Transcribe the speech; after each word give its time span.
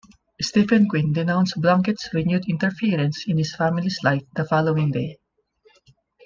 Stephen 0.41 0.87
Quinn 0.89 1.13
denounced 1.13 1.61
Blunkett's 1.61 2.11
renewed 2.11 2.49
interference 2.49 3.25
in 3.27 3.37
his 3.37 3.55
family's 3.55 3.99
life 4.03 4.23
the 4.35 4.43
following 4.43 4.89
day. 4.89 5.19